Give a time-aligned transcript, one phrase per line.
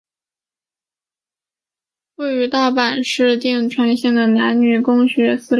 [2.17, 5.49] 是位于大阪市淀川区的男女共学私立幼儿园。